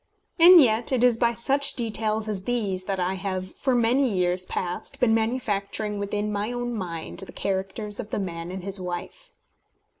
And 0.39 0.59
yet 0.59 0.91
it 0.91 1.03
is 1.03 1.15
by 1.19 1.33
such 1.33 1.75
details 1.75 2.27
as 2.27 2.45
these 2.45 2.85
that 2.85 2.99
I 2.99 3.13
have, 3.13 3.53
for 3.55 3.75
many 3.75 4.09
years 4.09 4.47
past, 4.47 4.99
been 4.99 5.13
manufacturing 5.13 5.99
within 5.99 6.31
my 6.31 6.51
own 6.51 6.73
mind 6.73 7.19
the 7.19 7.31
characters 7.31 7.99
of 7.99 8.09
the 8.09 8.17
man 8.17 8.49
and 8.49 8.63
his 8.63 8.79
wife. 8.81 9.31